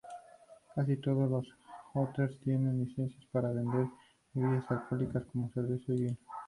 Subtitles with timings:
[0.73, 1.45] Casi todos los
[1.93, 3.85] Hooters tienen licencias para vender
[4.33, 6.17] bebidas alcohólicas como cerveza y vino.